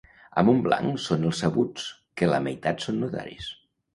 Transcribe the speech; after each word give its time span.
A 0.41 0.43
Montblanc 0.45 1.01
són 1.03 1.27
els 1.31 1.41
sabuts, 1.43 1.85
que 2.21 2.31
la 2.31 2.39
meitat 2.47 2.87
són 2.87 2.99
notaris. 3.05 3.53